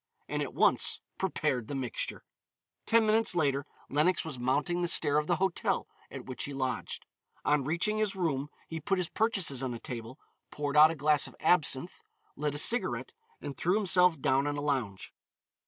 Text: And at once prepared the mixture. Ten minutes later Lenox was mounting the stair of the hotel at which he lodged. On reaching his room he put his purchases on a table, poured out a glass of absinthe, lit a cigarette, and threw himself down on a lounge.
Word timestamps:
And 0.27 0.41
at 0.41 0.55
once 0.55 0.99
prepared 1.19 1.67
the 1.67 1.75
mixture. 1.75 2.23
Ten 2.87 3.05
minutes 3.05 3.35
later 3.35 3.67
Lenox 3.87 4.25
was 4.25 4.39
mounting 4.39 4.81
the 4.81 4.87
stair 4.87 5.17
of 5.19 5.27
the 5.27 5.35
hotel 5.35 5.87
at 6.09 6.25
which 6.25 6.45
he 6.45 6.55
lodged. 6.55 7.05
On 7.45 7.63
reaching 7.63 7.99
his 7.99 8.15
room 8.15 8.49
he 8.67 8.79
put 8.79 8.97
his 8.97 9.09
purchases 9.09 9.61
on 9.61 9.75
a 9.75 9.79
table, 9.79 10.17
poured 10.49 10.75
out 10.75 10.89
a 10.89 10.95
glass 10.95 11.27
of 11.27 11.35
absinthe, 11.39 12.03
lit 12.35 12.55
a 12.55 12.57
cigarette, 12.57 13.13
and 13.41 13.55
threw 13.55 13.75
himself 13.75 14.19
down 14.19 14.47
on 14.47 14.57
a 14.57 14.61
lounge. 14.61 15.13